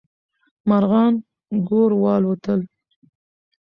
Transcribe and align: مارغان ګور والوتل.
مارغان 0.69 1.13
ګور 1.67 1.91
والوتل. 2.01 2.61